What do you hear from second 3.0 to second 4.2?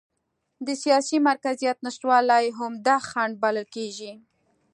خنډ بلل کېږي.